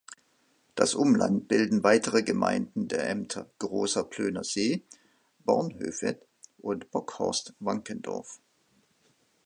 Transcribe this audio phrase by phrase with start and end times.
[0.73, 4.81] Das Umland bilden weitere Gemeinden der Ämter Großer Plöner See,
[5.45, 6.25] Bornhöved
[6.57, 8.39] und Bokhorst-Wankendorf.